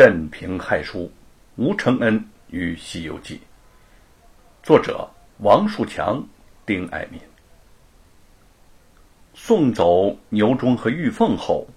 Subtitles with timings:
[0.00, 1.12] 镇平害书，
[1.56, 3.34] 吴承恩与《西游记》，
[4.62, 5.06] 作者
[5.40, 6.26] 王树强、
[6.64, 7.20] 丁爱民。
[9.34, 11.68] 送走牛忠和玉凤后，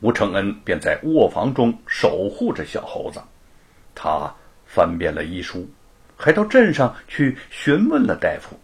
[0.00, 3.22] 吴承恩便在卧房中守护着小猴子。
[3.94, 4.28] 他
[4.66, 5.64] 翻遍了医书，
[6.16, 8.58] 还到镇上去询问了大夫，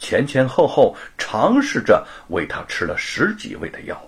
[0.00, 4.02] 前前后后尝试着为他吃了十几味的药，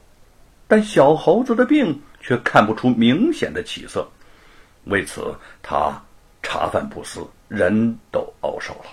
[0.67, 4.05] 但小猴子的病却看不出明显的起色。
[4.85, 6.03] 为此，他
[6.43, 8.91] 茶饭不思，人都熬瘦了。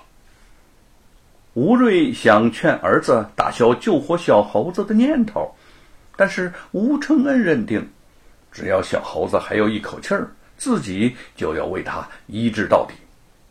[1.53, 5.53] 吴瑞想劝儿子打消救活小猴子的念头，
[6.15, 7.85] 但是吴承恩认定，
[8.51, 12.93] 只要小猴子还有一口气儿，自己就要为他医治到底，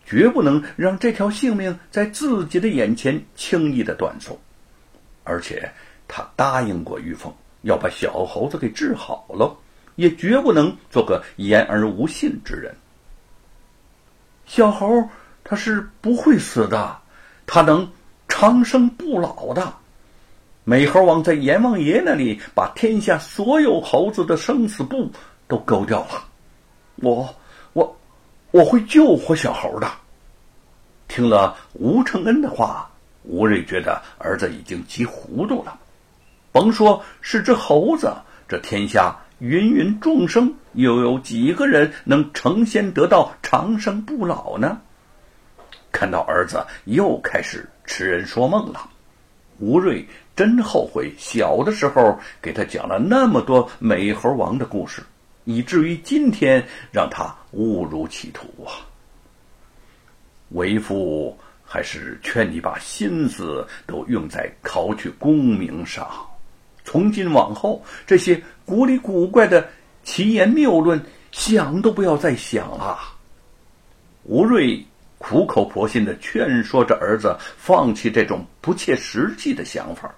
[0.07, 4.39] 绝不能让这条性命在自己的眼前轻易的断送。
[5.23, 5.71] 而且，
[6.09, 7.31] 他答应过玉凤，
[7.63, 9.55] 要把小猴子给治好了，
[10.01, 12.75] 也绝不能做个言而无信之人。
[14.47, 15.09] 小猴
[15.45, 16.97] 他是不会死的。
[17.47, 17.91] 他能
[18.29, 19.75] 长生不老的。
[20.63, 25.11] 美猴王在阎王爷那里把天下所有猴子的生死簿
[25.49, 26.25] 都勾掉了。
[26.97, 27.35] 我，
[27.73, 27.97] 我，
[28.53, 29.91] 我会救活小猴的。
[31.09, 32.89] 听了吴承恩的话，
[33.25, 35.77] 吴瑞觉得儿子已经急糊涂了。
[36.53, 38.15] 甭说是只猴子，
[38.49, 44.81] 这天下芸芸众生，又有几个人能成仙得道、长生不老呢？
[45.91, 48.89] 看到儿子又开始痴人说梦了，
[49.59, 55.03] 吴瑞真后悔小的时候给他讲了那么多美猴王的故事，
[55.45, 58.87] 以至于今天让他误入歧途啊！
[60.51, 66.09] 为父还是劝你把心思都用在考取功名上，
[66.91, 69.65] 从今往后这些古里古怪的
[70.03, 72.99] 奇言谬论，想都不要再想了。
[74.25, 74.85] 吴瑞。
[75.23, 80.11] 苦口婆心的劝说着儿子放弃这种不切实际的想法。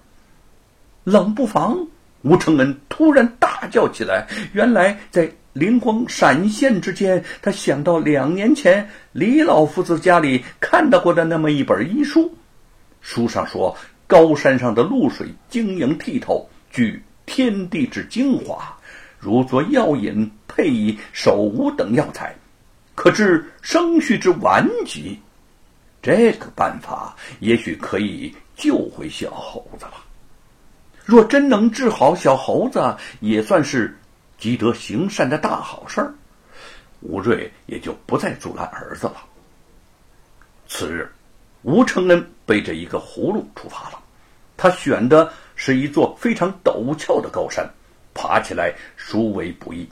[1.03, 1.77] 冷不防，
[2.21, 4.25] 吴承恩突然大叫起来。
[4.53, 12.33] 原来，在灵光闪现之间，他想到两年前李老夫子家里看到过的那么一本医书，
[13.01, 13.75] 书上说
[14.07, 18.75] 高山上的露水晶莹剔透，具天地之精华，
[19.19, 22.35] 如作药引，配以手无等药材。
[22.95, 25.17] 可治生虚之顽疾，
[26.01, 29.93] 这个办法也许可以救回小猴子了。
[31.05, 33.95] 若真能治好小猴子，也算是
[34.37, 36.13] 积德行善的大好事儿。
[37.01, 39.17] 吴瑞也就不再阻拦儿子了。
[40.67, 41.11] 次日，
[41.61, 43.99] 吴承恩背着一个葫芦出发了。
[44.55, 47.69] 他选的是一座非常陡峭的高山，
[48.13, 49.87] 爬起来殊为不易。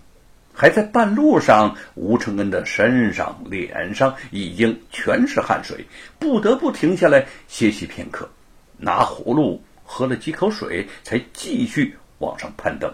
[0.54, 5.86] 还在半路上，吴承恩的身上、脸上已经全是汗水，
[6.20, 8.30] 不得不停下来歇息片刻，
[8.78, 12.94] 拿葫芦喝了几口水，才继续往上攀登。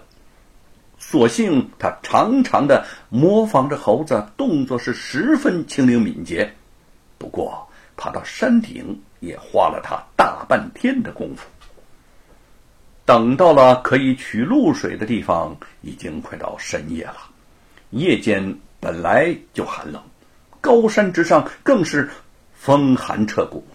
[1.00, 6.52] 所幸他常常的模仿着猴子，动作是十分轻灵敏捷。
[7.18, 11.48] 不过爬到山顶也花了他大半天的功夫。
[13.08, 17.16] 等到了可以取露水的地方，已经快到深夜了。
[17.92, 20.04] 夜间本来就寒冷，
[20.60, 22.10] 高山之上更是
[22.54, 23.66] 风寒彻骨。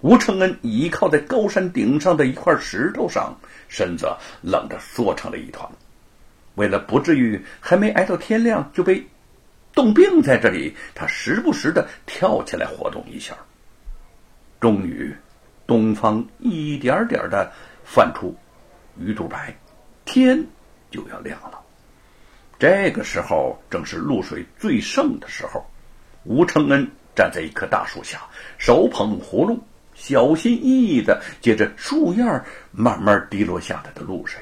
[0.00, 3.38] 吴承恩倚靠在高山顶上的一块石头上，
[3.68, 4.10] 身子
[4.40, 5.68] 冷得缩成了一团。
[6.54, 9.06] 为了不至于还没挨到天亮就被
[9.74, 13.36] 冻病在这里，他时不时的跳起来活动一下。
[14.58, 15.14] 终于，
[15.66, 17.52] 东方一点点的
[17.84, 18.34] 泛出
[18.98, 19.56] 鱼肚白，
[20.04, 20.44] 天
[20.90, 21.60] 就要亮了。
[22.58, 25.64] 这个时候正是露水最盛的时候，
[26.24, 28.22] 吴承恩站在一棵大树下，
[28.58, 29.58] 手捧葫芦，
[29.94, 32.22] 小心翼翼的接着树叶
[32.70, 34.40] 慢慢滴落下来的露水，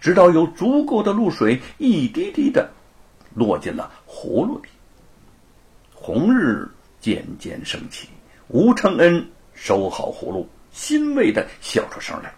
[0.00, 2.70] 直到有足够的露水一滴滴的
[3.34, 4.68] 落进了葫芦里。
[5.94, 6.68] 红日
[7.00, 8.08] 渐渐升起，
[8.48, 12.34] 吴承恩收好葫芦，欣慰的笑出声来。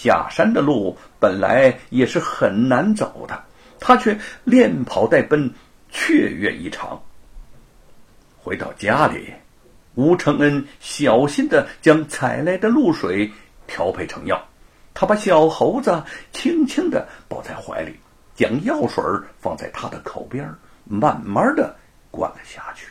[0.00, 3.42] 下山的路本来也是很难走的。
[3.80, 5.52] 他却连跑带奔，
[5.90, 7.00] 雀跃异常。
[8.36, 9.32] 回到家里，
[9.96, 13.28] 吴承恩小心的将采来的露水
[13.66, 14.40] 调配成药。
[14.94, 16.00] 他把小猴子
[16.32, 17.96] 轻轻的抱在怀里，
[18.36, 19.02] 将药水
[19.40, 20.48] 放在他的口边，
[20.84, 21.74] 慢慢的
[22.10, 22.86] 灌了下去。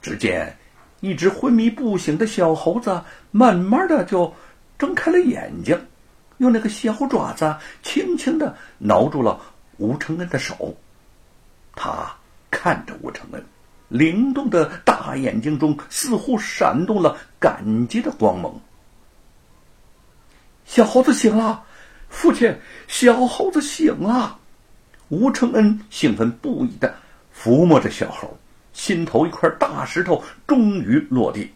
[0.00, 0.56] 只见
[1.00, 3.00] 一只昏迷不醒的小猴子，
[3.30, 4.34] 慢慢的就
[4.82, 5.80] 睁开了眼睛，
[6.38, 9.40] 用那个小爪子轻轻的挠住了。
[9.76, 10.76] 吴承恩的手，
[11.76, 12.12] 他
[12.50, 13.44] 看着吴承恩，
[13.86, 18.52] 灵动的大眼睛中似乎闪动了感激的光芒。
[20.64, 21.62] 小猴子醒了，
[22.08, 22.58] 父亲，
[22.88, 24.36] 小猴子醒了！
[25.10, 26.92] 吴承恩兴奋不已的
[27.32, 28.36] 抚摸着小猴，
[28.72, 31.52] 心头一块大石头终于落地。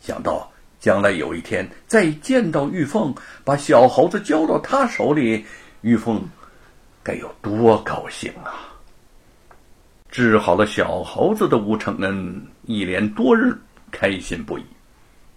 [0.00, 0.50] 想到
[0.80, 3.14] 将来有一天再见到玉凤，
[3.44, 5.44] 把小猴子交到他手里，
[5.80, 6.22] 玉凤
[7.02, 8.68] 该有多高兴啊！
[10.10, 13.54] 治好了小猴子的吴承恩一连多日
[13.90, 14.64] 开心不已。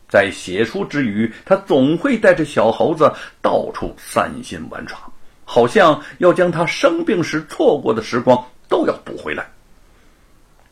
[0.08, 3.12] 在写书之余，他总会带着小猴子
[3.42, 4.98] 到处散心玩耍，
[5.46, 9.50] 好像要将他生病时错过的时光都要补回来。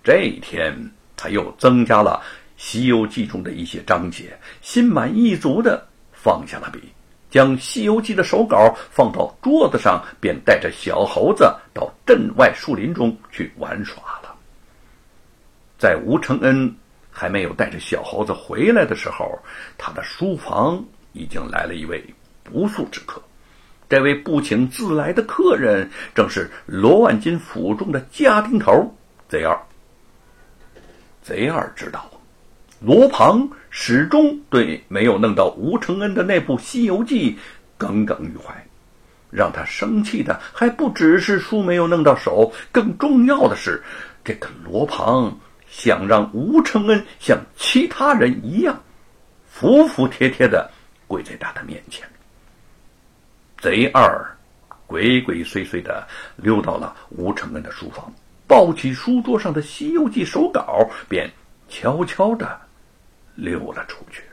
[0.03, 0.73] 这一天，
[1.15, 2.21] 他又增加了
[2.59, 6.79] 《西游记》中的一些章节，心满意足的放下了笔，
[7.31, 14.35] 将《西游记》的手稿放到桌子上，便带着小猴子到镇外树林中去玩耍了。
[15.79, 16.75] 在吴承恩。
[17.11, 19.37] 还没有带着小猴子回来的时候，
[19.77, 22.01] 他的书房已经来了一位
[22.45, 23.21] 不速之客。
[23.89, 28.95] 这位不请自来的客人，正是罗万金府中的家丁头
[29.27, 29.59] 贼二。
[31.21, 32.09] 贼二知道，
[32.79, 37.31] 罗庞始终对没有弄到吴承恩的那部《西游记》
[37.77, 38.53] 耿耿于怀，
[39.29, 43.81] 让他生气的还不只是书没有弄到手，更重要的是，
[44.23, 45.37] 这个罗庞。
[45.71, 48.81] 想让吴承恩像其他人一样，
[49.47, 50.67] 服服帖帖的
[51.07, 52.09] 跪在他的面前。
[53.59, 54.25] 贼二
[54.87, 58.11] 鬼鬼祟祟的溜到了吴承恩的书房，
[58.47, 61.29] 抱起书桌上的《西游记》手稿，便
[61.69, 62.59] 悄悄的
[63.39, 64.28] 溜了出去。